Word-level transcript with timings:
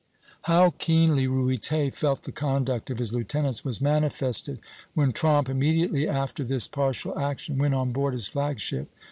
How 0.45 0.71
keenly 0.79 1.27
Ruyter 1.27 1.91
felt 1.91 2.23
the 2.23 2.31
conduct 2.31 2.89
of 2.89 2.97
his 2.97 3.13
lieutenants 3.13 3.63
was 3.63 3.79
manifested 3.79 4.57
when 4.95 5.11
"Tromp, 5.11 5.47
immediately 5.47 6.07
after 6.07 6.43
this 6.43 6.67
partial 6.67 7.19
action, 7.19 7.59
went 7.59 7.75
on 7.75 7.91
board 7.91 8.13
his 8.13 8.27
flagship. 8.27 8.89